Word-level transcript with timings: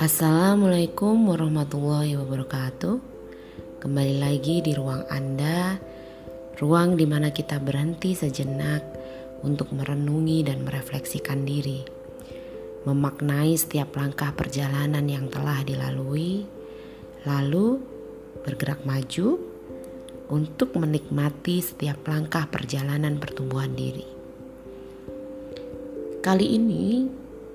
Assalamualaikum 0.00 1.28
warahmatullahi 1.28 2.16
wabarakatuh. 2.16 2.96
Kembali 3.84 4.16
lagi 4.16 4.64
di 4.64 4.72
ruang 4.72 5.04
Anda, 5.12 5.76
ruang 6.56 6.96
di 6.96 7.04
mana 7.04 7.36
kita 7.36 7.60
berhenti 7.60 8.16
sejenak 8.16 8.80
untuk 9.44 9.76
merenungi 9.76 10.40
dan 10.48 10.64
merefleksikan 10.64 11.44
diri, 11.44 11.84
memaknai 12.88 13.52
setiap 13.60 13.92
langkah 13.92 14.32
perjalanan 14.32 15.04
yang 15.04 15.28
telah 15.28 15.60
dilalui, 15.60 16.48
lalu 17.28 17.76
bergerak 18.40 18.88
maju 18.88 19.53
untuk 20.32 20.76
menikmati 20.78 21.60
setiap 21.60 22.06
langkah 22.08 22.48
perjalanan 22.48 23.20
pertumbuhan 23.20 23.72
diri. 23.76 24.06
Kali 26.24 26.56
ini 26.56 27.04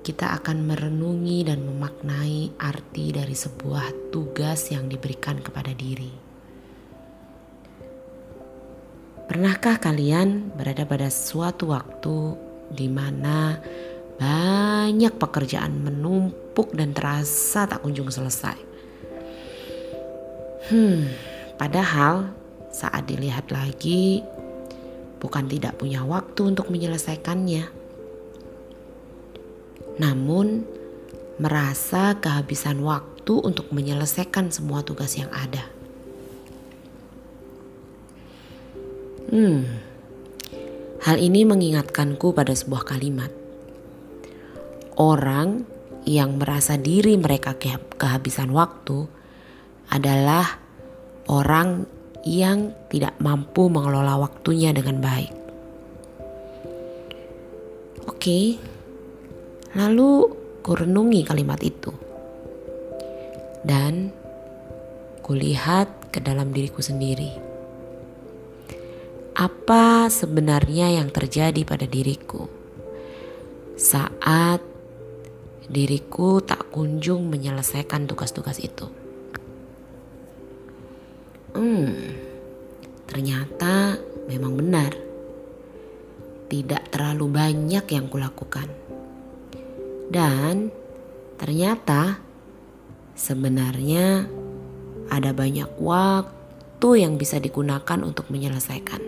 kita 0.00 0.32
akan 0.40 0.64
merenungi 0.64 1.44
dan 1.44 1.66
memaknai 1.66 2.56
arti 2.56 3.12
dari 3.12 3.34
sebuah 3.34 4.14
tugas 4.14 4.70
yang 4.70 4.86
diberikan 4.86 5.42
kepada 5.42 5.74
diri. 5.74 6.30
Pernahkah 9.26 9.78
kalian 9.78 10.54
berada 10.58 10.82
pada 10.86 11.06
suatu 11.06 11.70
waktu 11.70 12.34
di 12.74 12.90
mana 12.90 13.58
banyak 14.18 15.14
pekerjaan 15.18 15.82
menumpuk 15.86 16.74
dan 16.74 16.90
terasa 16.90 17.66
tak 17.66 17.82
kunjung 17.86 18.10
selesai? 18.10 18.58
Hmm, 20.70 21.10
padahal 21.58 22.39
saat 22.70 23.06
dilihat 23.10 23.50
lagi, 23.50 24.22
bukan 25.18 25.46
tidak 25.50 25.78
punya 25.78 26.02
waktu 26.06 26.54
untuk 26.54 26.70
menyelesaikannya 26.70 27.80
namun 30.00 30.64
merasa 31.36 32.16
kehabisan 32.16 32.80
waktu 32.80 33.36
untuk 33.36 33.68
menyelesaikan 33.68 34.48
semua 34.48 34.80
tugas 34.80 35.12
yang 35.20 35.28
ada. 35.28 35.68
Hmm, 39.30 39.68
hal 41.04 41.16
ini 41.20 41.44
mengingatkanku 41.44 42.32
pada 42.32 42.56
sebuah 42.56 42.82
kalimat. 42.88 43.30
Orang 44.96 45.68
yang 46.08 46.40
merasa 46.40 46.80
diri 46.80 47.14
mereka 47.20 47.56
kehabisan 47.96 48.50
waktu 48.56 49.04
adalah 49.92 50.60
orang 51.28 51.84
yang 52.26 52.74
tidak 52.92 53.16
mampu 53.22 53.70
mengelola 53.72 54.20
waktunya 54.20 54.74
dengan 54.76 55.00
baik. 55.00 55.32
Oke, 58.10 58.60
Lalu 59.70 60.26
kurenungi 60.66 61.22
kalimat 61.22 61.62
itu. 61.62 61.94
Dan 63.62 64.10
kulihat 65.22 66.10
ke 66.10 66.18
dalam 66.18 66.50
diriku 66.50 66.82
sendiri. 66.82 67.30
Apa 69.38 70.10
sebenarnya 70.10 70.98
yang 71.00 71.14
terjadi 71.14 71.62
pada 71.62 71.86
diriku 71.86 72.50
saat 73.78 74.60
diriku 75.70 76.42
tak 76.44 76.68
kunjung 76.74 77.30
menyelesaikan 77.30 78.10
tugas-tugas 78.10 78.58
itu? 78.58 78.99
Hmm, 81.60 82.16
ternyata 83.04 84.00
memang 84.24 84.56
benar. 84.56 84.96
Tidak 86.48 86.88
terlalu 86.88 87.28
banyak 87.28 87.84
yang 87.84 88.08
kulakukan 88.08 88.64
dan 90.08 90.72
ternyata 91.36 92.16
sebenarnya 93.12 94.24
ada 95.12 95.36
banyak 95.36 95.68
waktu 95.76 97.04
yang 97.04 97.20
bisa 97.20 97.36
digunakan 97.36 98.00
untuk 98.00 98.32
menyelesaikan. 98.32 99.04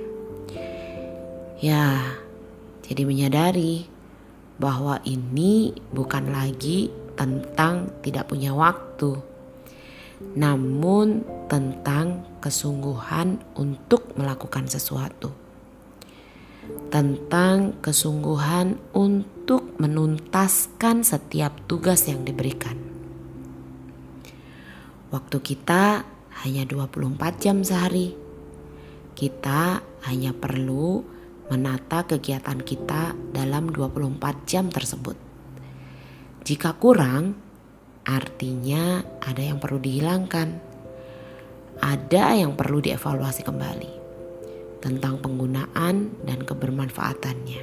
Ya, 1.65 2.21
jadi 2.85 3.09
menyadari 3.09 3.89
bahwa 4.61 5.01
ini 5.09 5.73
bukan 5.89 6.37
lagi 6.37 6.93
tentang 7.17 7.89
tidak 8.05 8.29
punya 8.29 8.53
waktu, 8.53 9.32
namun 10.35 11.27
tentang 11.47 12.25
kesungguhan 12.41 13.43
untuk 13.59 14.17
melakukan 14.17 14.67
sesuatu 14.67 15.43
tentang 16.93 17.81
kesungguhan 17.83 18.79
untuk 18.95 19.75
menuntaskan 19.81 21.03
setiap 21.03 21.51
tugas 21.67 22.07
yang 22.07 22.23
diberikan. 22.23 22.79
Waktu 25.09 25.37
kita 25.41 26.07
hanya 26.41 26.65
24 26.65 27.43
jam 27.43 27.61
sehari. 27.63 28.17
Kita 29.13 29.85
hanya 30.09 30.33
perlu 30.33 31.05
menata 31.53 32.09
kegiatan 32.09 32.59
kita 32.65 33.13
dalam 33.31 33.69
24 33.69 34.49
jam 34.49 34.73
tersebut. 34.73 35.15
Jika 36.43 36.75
kurang, 36.81 37.37
artinya 38.07 39.03
ada 39.23 39.43
yang 39.43 39.63
perlu 39.63 39.79
dihilangkan. 39.79 40.73
Ada 41.83 42.39
yang 42.39 42.55
perlu 42.55 42.79
dievaluasi 42.79 43.43
kembali 43.43 43.93
tentang 44.83 45.19
penggunaan 45.23 46.23
dan 46.23 46.39
kebermanfaatannya. 46.43 47.63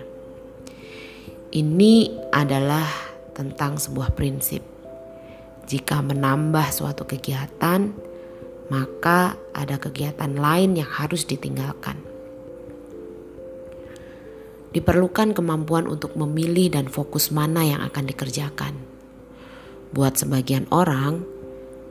Ini 1.50 1.94
adalah 2.32 2.88
tentang 3.36 3.80
sebuah 3.80 4.16
prinsip. 4.16 4.62
Jika 5.70 6.02
menambah 6.04 6.68
suatu 6.74 7.08
kegiatan, 7.08 7.94
maka 8.70 9.38
ada 9.54 9.82
kegiatan 9.82 10.36
lain 10.36 10.78
yang 10.78 10.90
harus 10.90 11.26
ditinggalkan. 11.26 12.00
Diperlukan 14.70 15.34
kemampuan 15.34 15.90
untuk 15.90 16.14
memilih 16.14 16.70
dan 16.70 16.86
fokus 16.86 17.34
mana 17.34 17.66
yang 17.66 17.82
akan 17.82 18.06
dikerjakan. 18.06 18.99
Buat 19.90 20.22
sebagian 20.22 20.70
orang, 20.70 21.26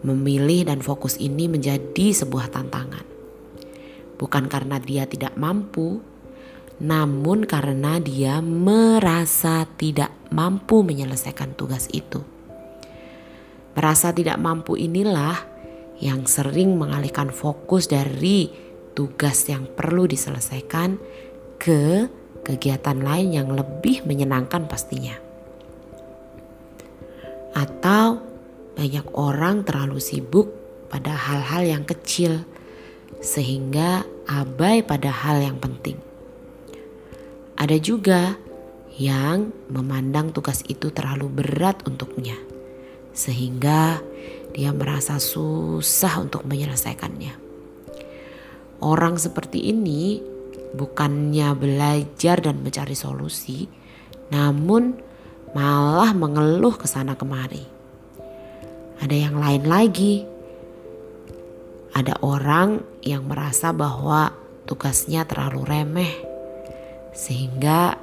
memilih 0.07 0.71
dan 0.71 0.79
fokus 0.83 1.19
ini 1.19 1.51
menjadi 1.51 2.15
sebuah 2.15 2.55
tantangan 2.55 3.09
bukan 4.19 4.51
karena 4.51 4.83
dia 4.83 5.07
tidak 5.07 5.39
mampu, 5.39 6.03
namun 6.83 7.47
karena 7.47 8.03
dia 8.03 8.43
merasa 8.43 9.65
tidak 9.79 10.11
mampu 10.35 10.83
menyelesaikan 10.83 11.55
tugas 11.55 11.87
itu. 11.95 12.21
Merasa 13.79 14.11
tidak 14.11 14.43
mampu 14.43 14.75
inilah 14.75 15.39
yang 16.03 16.27
sering 16.27 16.75
mengalihkan 16.75 17.31
fokus 17.31 17.87
dari 17.87 18.51
tugas 18.99 19.47
yang 19.47 19.71
perlu 19.71 20.11
diselesaikan 20.11 20.99
ke 21.63 22.11
kegiatan 22.43 22.99
lain 22.99 23.39
yang 23.39 23.49
lebih 23.55 24.03
menyenangkan 24.03 24.67
pastinya. 24.67 25.28
Atau 27.57 28.25
banyak 28.79 29.07
orang 29.17 29.67
terlalu 29.67 29.99
sibuk 29.99 30.51
pada 30.89 31.13
hal-hal 31.13 31.65
yang 31.67 31.85
kecil 31.85 32.45
sehingga 33.19 34.07
abai 34.29 34.85
pada 34.85 35.11
hal 35.11 35.43
yang 35.43 35.59
penting. 35.59 35.99
Ada 37.59 37.77
juga 37.83 38.39
yang 38.99 39.51
memandang 39.71 40.31
tugas 40.31 40.63
itu 40.71 40.91
terlalu 40.95 41.43
berat 41.43 41.83
untuknya, 41.87 42.39
sehingga 43.11 43.99
dia 44.55 44.71
merasa 44.71 45.19
susah 45.19 46.23
untuk 46.23 46.47
menyelesaikannya. 46.47 47.35
Orang 48.79 49.19
seperti 49.19 49.75
ini 49.75 50.23
bukannya 50.75 51.51
belajar 51.59 52.39
dan 52.39 52.63
mencari 52.63 52.95
solusi, 52.95 53.67
namun 54.31 54.99
malah 55.59 56.15
mengeluh 56.15 56.79
ke 56.79 56.87
sana 56.87 57.19
kemari. 57.19 57.67
Ada 59.03 59.17
yang 59.27 59.43
lain 59.43 59.67
lagi 59.67 60.23
ada 61.99 62.15
orang 62.23 62.79
yang 63.03 63.27
merasa 63.27 63.75
bahwa 63.75 64.31
tugasnya 64.71 65.27
terlalu 65.27 65.67
remeh, 65.67 66.15
sehingga 67.11 67.99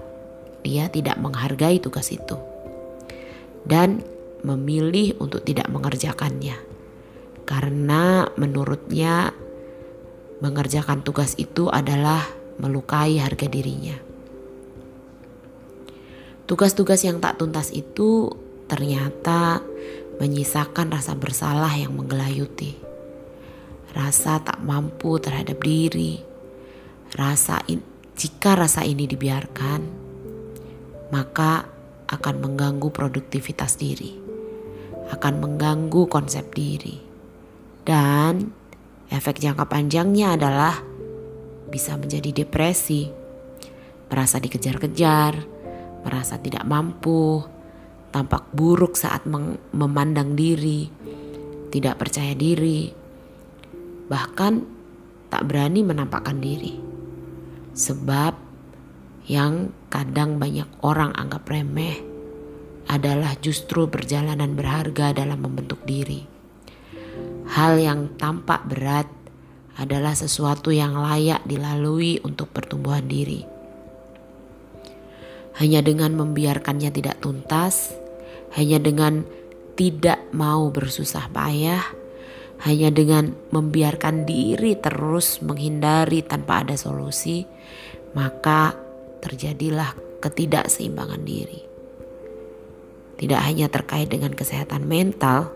dia 0.67 0.91
tidak 0.91 1.15
menghargai 1.15 1.79
tugas 1.79 2.11
itu 2.11 2.35
dan 3.63 4.03
memilih 4.43 5.15
untuk 5.23 5.47
tidak 5.47 5.71
mengerjakannya 5.71 6.59
karena 7.47 8.27
menurutnya 8.35 9.31
mengerjakan 10.43 11.05
tugas 11.05 11.37
itu 11.39 11.71
adalah 11.71 12.25
melukai 12.59 13.15
harga 13.21 13.47
dirinya. 13.47 14.04
Tugas-tugas 16.45 17.01
yang 17.01 17.18
tak 17.18 17.42
tuntas 17.42 17.74
itu 17.74 18.30
ternyata 18.69 19.65
menyisakan 20.21 20.94
rasa 20.94 21.18
bersalah 21.18 21.74
yang 21.74 21.97
menggelayuti. 21.97 22.77
Rasa 23.97 24.38
tak 24.45 24.62
mampu 24.62 25.18
terhadap 25.18 25.57
diri, 25.65 26.21
rasa 27.18 27.65
in, 27.65 27.81
Jika 28.15 28.53
rasa 28.56 28.86
ini 28.86 29.09
dibiarkan, 29.09 29.81
maka 31.09 31.68
akan 32.07 32.36
mengganggu 32.39 32.94
produktivitas 32.94 33.75
diri, 33.75 34.15
akan 35.12 35.33
mengganggu 35.41 36.07
konsep 36.07 36.48
diri, 36.56 37.01
dan 37.83 38.56
efek 39.12 39.44
jangka 39.44 39.68
panjangnya 39.68 40.39
adalah 40.39 40.80
bisa 41.68 42.00
menjadi 42.00 42.45
depresi, 42.45 43.12
merasa 44.07 44.39
dikejar-kejar, 44.39 45.54
merasa 46.05 46.37
tidak 46.37 46.61
mampu, 46.69 47.41
tampak 48.13 48.47
buruk 48.53 48.93
saat 48.93 49.25
memandang 49.73 50.37
diri, 50.37 50.87
tidak 51.73 51.99
percaya 51.99 52.37
diri, 52.37 52.87
bahkan 54.07 54.63
tak 55.33 55.49
berani 55.49 55.81
menampakkan 55.81 56.37
diri. 56.37 56.77
Sebab 57.75 58.33
yang 59.25 59.73
kadang 59.89 60.37
banyak 60.37 60.69
orang 60.85 61.11
anggap 61.17 61.49
remeh 61.49 61.97
adalah 62.85 63.33
justru 63.41 63.89
perjalanan 63.89 64.53
berharga 64.53 65.11
dalam 65.11 65.41
membentuk 65.41 65.81
diri. 65.83 66.21
Hal 67.49 67.81
yang 67.81 68.15
tampak 68.21 68.69
berat 68.69 69.09
adalah 69.75 70.15
sesuatu 70.15 70.69
yang 70.71 70.95
layak 70.95 71.43
dilalui 71.43 72.21
untuk 72.23 72.53
pertumbuhan 72.53 73.03
diri. 73.09 73.54
Hanya 75.55 75.79
dengan 75.79 76.19
membiarkannya 76.19 76.91
tidak 76.91 77.23
tuntas, 77.23 77.95
hanya 78.59 78.79
dengan 78.79 79.23
tidak 79.75 80.19
mau 80.35 80.71
bersusah 80.71 81.31
payah, 81.31 81.83
hanya 82.63 82.91
dengan 82.91 83.35
membiarkan 83.51 84.23
diri 84.23 84.79
terus 84.79 85.43
menghindari 85.43 86.23
tanpa 86.23 86.63
ada 86.63 86.75
solusi, 86.79 87.43
maka 88.15 88.75
terjadilah 89.19 89.95
ketidakseimbangan 90.23 91.23
diri. 91.23 91.61
Tidak 93.15 93.41
hanya 93.41 93.71
terkait 93.71 94.11
dengan 94.11 94.35
kesehatan 94.35 94.87
mental, 94.87 95.51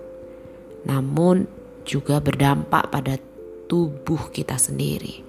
namun 0.87 1.47
juga 1.83 2.23
berdampak 2.23 2.87
pada 2.91 3.19
tubuh 3.67 4.31
kita 4.31 4.55
sendiri. 4.55 5.28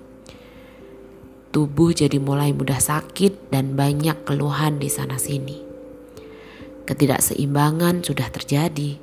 Tubuh 1.50 1.90
jadi 1.90 2.22
mulai 2.22 2.54
mudah 2.54 2.78
sakit 2.78 3.50
dan 3.50 3.74
banyak 3.74 4.22
keluhan 4.22 4.78
di 4.78 4.86
sana-sini. 4.86 5.58
Ketidakseimbangan 6.86 8.06
sudah 8.06 8.30
terjadi 8.30 8.94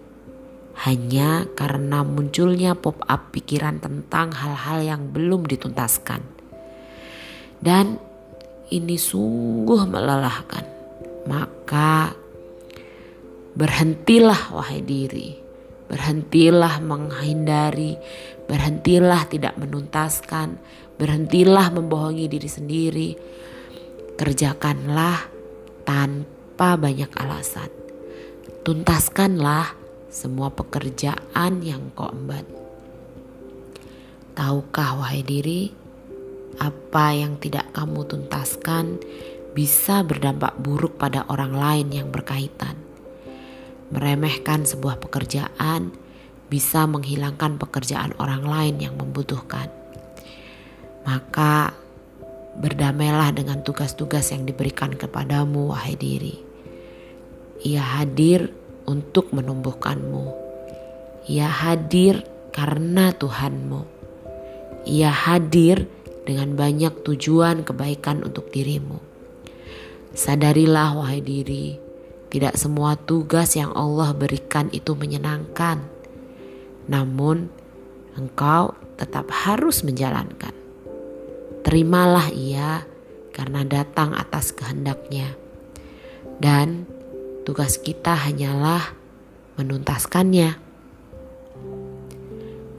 hanya 0.88 1.44
karena 1.60 2.08
munculnya 2.08 2.72
pop-up 2.72 3.36
pikiran 3.36 3.84
tentang 3.84 4.32
hal-hal 4.32 4.80
yang 4.80 5.12
belum 5.12 5.44
dituntaskan. 5.44 6.24
Dan 7.60 8.00
ini 8.72 8.96
sungguh 8.96 9.84
melelahkan. 9.84 10.64
Maka 11.28 12.16
berhentilah 13.60 14.56
wahai 14.56 14.80
diri 14.80 15.48
Berhentilah 15.88 16.84
menghindari, 16.84 17.96
berhentilah 18.44 19.24
tidak 19.32 19.56
menuntaskan, 19.56 20.60
berhentilah 20.98 21.70
membohongi 21.72 22.26
diri 22.28 22.50
sendiri. 22.50 23.10
Kerjakanlah 24.18 25.30
tanpa 25.86 26.76
banyak 26.78 27.10
alasan. 27.16 27.70
Tuntaskanlah 28.66 29.78
semua 30.10 30.52
pekerjaan 30.52 31.62
yang 31.62 31.94
kau 31.94 32.10
emban. 32.10 32.44
Tahukah 34.34 35.02
wahai 35.02 35.22
diri, 35.22 35.70
apa 36.62 37.14
yang 37.14 37.38
tidak 37.42 37.70
kamu 37.74 38.06
tuntaskan 38.06 39.02
bisa 39.54 40.06
berdampak 40.06 40.54
buruk 40.62 41.02
pada 41.02 41.26
orang 41.30 41.54
lain 41.58 41.88
yang 41.90 42.10
berkaitan 42.14 42.88
meremehkan 43.92 44.68
sebuah 44.68 45.00
pekerjaan 45.00 45.96
bisa 46.48 46.88
menghilangkan 46.88 47.60
pekerjaan 47.60 48.16
orang 48.20 48.44
lain 48.44 48.76
yang 48.80 48.96
membutuhkan. 48.96 49.72
Maka 51.08 51.72
berdamailah 52.60 53.32
dengan 53.32 53.64
tugas-tugas 53.64 54.28
yang 54.36 54.44
diberikan 54.44 54.92
kepadamu, 54.92 55.72
wahai 55.72 55.96
diri. 55.96 56.36
Ia 57.64 57.80
hadir 57.80 58.52
untuk 58.84 59.32
menumbuhkanmu. 59.32 60.26
Ia 61.32 61.48
hadir 61.48 62.28
karena 62.52 63.16
Tuhanmu. 63.16 63.88
Ia 64.84 65.08
hadir 65.08 65.88
dengan 66.28 66.60
banyak 66.60 67.08
tujuan 67.08 67.64
kebaikan 67.64 68.28
untuk 68.28 68.52
dirimu. 68.52 69.00
Sadarilah, 70.12 70.92
wahai 70.92 71.24
diri, 71.24 71.80
tidak 72.28 72.60
semua 72.60 73.00
tugas 73.00 73.56
yang 73.56 73.72
Allah 73.72 74.12
berikan 74.12 74.68
itu 74.76 74.92
menyenangkan. 74.92 75.88
Namun, 76.92 77.48
engkau 78.20 78.76
tetap 79.00 79.32
harus 79.32 79.88
menjalankan. 79.88 80.67
Terimalah 81.68 82.32
ia 82.32 82.88
karena 83.36 83.68
datang 83.68 84.16
atas 84.16 84.56
kehendaknya. 84.56 85.36
Dan 86.40 86.88
tugas 87.44 87.76
kita 87.76 88.16
hanyalah 88.16 88.96
menuntaskannya. 89.60 90.56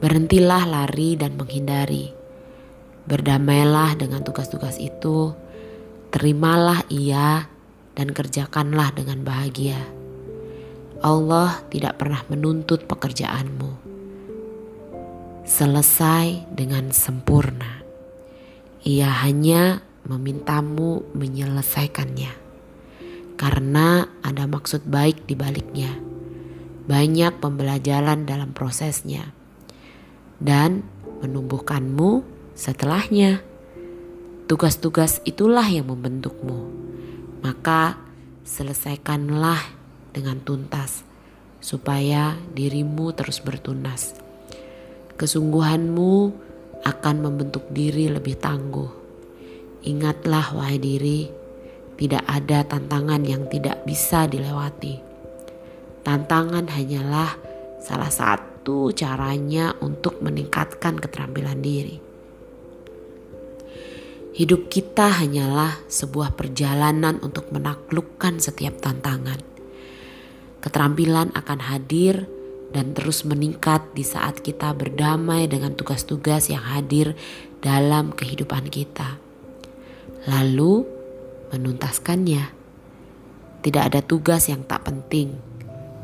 Berhentilah 0.01 0.65
lari 0.65 1.13
dan 1.13 1.37
menghindari. 1.37 2.09
Berdamailah 3.05 3.93
dengan 3.93 4.25
tugas-tugas 4.25 4.81
itu. 4.81 5.37
Terimalah 6.09 6.81
ia 6.89 7.45
dan 7.93 8.09
kerjakanlah 8.09 8.89
dengan 8.97 9.21
bahagia. 9.21 9.77
Allah 11.05 11.61
tidak 11.69 12.01
pernah 12.01 12.25
menuntut 12.25 12.89
pekerjaanmu. 12.89 13.69
Selesai 15.45 16.49
dengan 16.49 16.89
sempurna. 16.89 17.78
Ia 18.85 19.09
hanya 19.27 19.83
memintamu 20.07 21.03
menyelesaikannya. 21.15 22.31
Karena 23.39 24.07
ada 24.23 24.43
maksud 24.47 24.87
baik 24.87 25.27
di 25.27 25.35
baliknya. 25.35 25.95
Banyak 26.89 27.39
pembelajaran 27.39 28.27
dalam 28.27 28.51
prosesnya. 28.51 29.31
Dan 30.39 30.83
menumbuhkanmu 31.23 32.23
setelahnya. 32.55 33.43
Tugas-tugas 34.49 35.21
itulah 35.27 35.67
yang 35.69 35.87
membentukmu 35.87 36.79
maka 37.39 37.95
selesaikanlah 38.43 39.59
dengan 40.11 40.43
tuntas 40.43 41.07
supaya 41.59 42.35
dirimu 42.55 43.11
terus 43.15 43.43
bertunas. 43.43 44.15
Kesungguhanmu 45.19 46.31
akan 46.83 47.15
membentuk 47.23 47.67
diri 47.71 48.07
lebih 48.07 48.39
tangguh. 48.39 48.91
Ingatlah 49.87 50.55
wahai 50.55 50.79
diri, 50.79 51.27
tidak 51.99 52.23
ada 52.27 52.63
tantangan 52.63 53.23
yang 53.23 53.47
tidak 53.51 53.83
bisa 53.83 54.27
dilewati. 54.27 54.99
Tantangan 56.03 56.67
hanyalah 56.71 57.35
salah 57.83 58.11
satu 58.11 58.91
caranya 58.95 59.75
untuk 59.83 60.23
meningkatkan 60.23 60.99
keterampilan 60.99 61.59
diri. 61.59 61.97
Hidup 64.39 64.71
kita 64.71 65.19
hanyalah 65.19 65.83
sebuah 65.91 66.39
perjalanan 66.39 67.19
untuk 67.19 67.51
menaklukkan 67.51 68.39
setiap 68.39 68.79
tantangan. 68.79 69.43
Keterampilan 70.63 71.35
akan 71.35 71.59
hadir 71.67 72.38
dan 72.69 72.93
terus 72.93 73.25
meningkat 73.25 73.81
di 73.97 74.05
saat 74.05 74.45
kita 74.45 74.73
berdamai 74.77 75.49
dengan 75.49 75.73
tugas-tugas 75.73 76.53
yang 76.53 76.61
hadir 76.61 77.17
dalam 77.59 78.13
kehidupan 78.13 78.69
kita. 78.69 79.17
Lalu 80.29 80.85
menuntaskannya. 81.53 82.57
Tidak 83.59 83.83
ada 83.91 83.99
tugas 83.99 84.47
yang 84.47 84.63
tak 84.63 84.87
penting, 84.87 85.35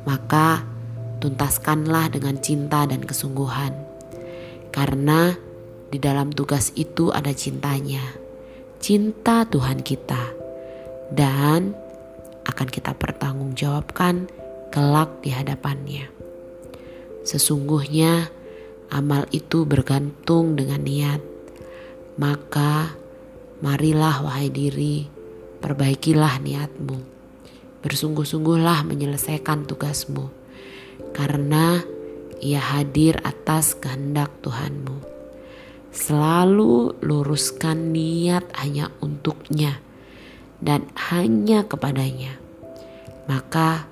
maka 0.03 0.67
tuntaskanlah 1.23 2.11
dengan 2.11 2.35
cinta 2.43 2.83
dan 2.83 2.99
kesungguhan. 2.99 3.71
Karena 4.75 5.31
di 5.87 5.95
dalam 6.03 6.35
tugas 6.35 6.75
itu 6.75 7.15
ada 7.15 7.31
cintanya 7.31 8.03
cinta 8.83 9.47
Tuhan 9.47 9.81
kita 9.81 10.35
dan 11.15 11.73
akan 12.45 12.67
kita 12.69 12.93
pertanggungjawabkan 12.93 14.29
kelak 14.69 15.09
di 15.25 15.33
hadapannya. 15.33 16.14
Sesungguhnya 17.25 18.29
amal 18.93 19.25
itu 19.33 19.65
bergantung 19.65 20.53
dengan 20.53 20.85
niat. 20.85 21.21
Maka 22.21 22.93
marilah 23.65 24.21
wahai 24.21 24.53
diri, 24.53 25.09
perbaikilah 25.57 26.37
niatmu. 26.37 27.01
Bersungguh-sungguhlah 27.81 28.85
menyelesaikan 28.85 29.65
tugasmu. 29.65 30.29
Karena 31.17 31.81
ia 32.45 32.61
hadir 32.61 33.17
atas 33.25 33.73
kehendak 33.73 34.29
Tuhanmu. 34.45 35.01
Selalu 35.95 36.99
luruskan 37.01 37.95
niat 37.95 38.45
hanya 38.59 38.91
untuknya 39.01 39.79
dan 40.59 40.85
hanya 41.09 41.63
kepadanya. 41.65 42.35
Maka 43.25 43.87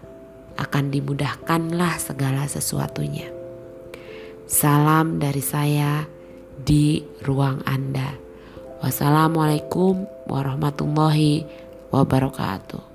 akan 0.58 0.94
dimudahkanlah 0.94 1.98
segala 1.98 2.46
sesuatunya. 2.46 3.30
Salam 4.46 5.18
dari 5.18 5.42
saya 5.42 6.06
di 6.54 7.02
ruang 7.26 7.66
Anda. 7.66 8.14
Wassalamualaikum 8.84 10.06
warahmatullahi 10.30 11.48
wabarakatuh. 11.90 12.93